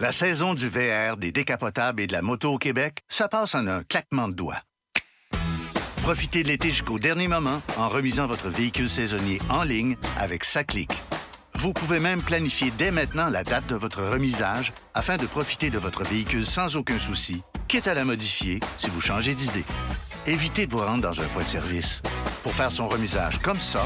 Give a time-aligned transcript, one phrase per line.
[0.00, 3.66] La saison du VR, des décapotables et de la moto au Québec, ça passe en
[3.66, 4.62] un claquement de doigts.
[6.02, 10.92] Profitez de l'été jusqu'au dernier moment en remisant votre véhicule saisonnier en ligne avec SACLIC.
[11.54, 15.78] Vous pouvez même planifier dès maintenant la date de votre remisage afin de profiter de
[15.78, 19.64] votre véhicule sans aucun souci, quitte à la modifier si vous changez d'idée.
[20.26, 22.02] Évitez de vous rendre dans un point de service.
[22.44, 23.84] Pour faire son remisage comme ça,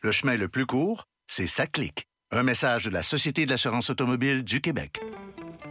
[0.00, 2.08] le chemin le plus court, c'est SACLIC.
[2.34, 5.00] Un message de la Société de l'assurance automobile du Québec.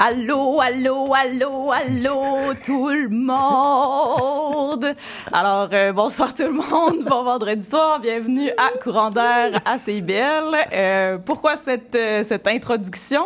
[0.00, 4.94] Allô, allô, allô, allô, tout le monde!
[5.32, 10.54] Alors, euh, bonsoir tout le monde, bon vendredi soir, bienvenue à Courant d'air à CIBL.
[10.72, 13.22] Euh, pourquoi cette, euh, cette introduction?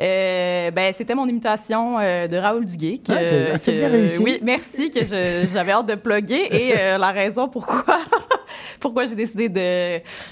[0.00, 2.98] Euh, ben, c'était mon imitation euh, de Raoul Duguay.
[2.98, 4.18] Que, Ah, que- bien réussi.
[4.20, 6.52] Oui, merci, que je- j'avais hâte de plugger.
[6.52, 7.84] Et la raison pourquoi,
[8.80, 9.48] pourquoi j'ai décidé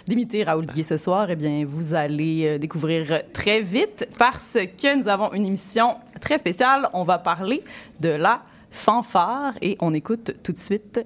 [0.06, 4.96] d'imiter Raoul Duguay ce soir, eh bien, vous allez euh, découvrir très vite parce que
[4.96, 6.88] nous avons une émission très spéciale.
[6.92, 7.62] On va parler
[8.00, 11.00] de la fanfare et on écoute tout de suite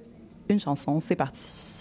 [0.49, 0.99] une chanson.
[0.99, 1.80] C'est parti.